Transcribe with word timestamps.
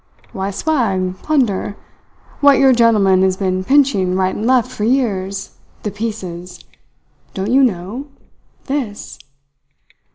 "Why, 0.33 0.49
swag, 0.49 1.21
plunder 1.21 1.77
what 2.39 2.57
your 2.57 2.73
gentleman 2.73 3.21
has 3.21 3.37
been 3.37 3.63
pinching 3.63 4.15
right 4.15 4.33
and 4.33 4.47
left 4.47 4.71
for 4.71 4.83
years 4.83 5.59
the 5.83 5.91
pieces. 5.91 6.65
Don't 7.35 7.53
you 7.53 7.63
know? 7.63 8.07
This!" 8.65 9.19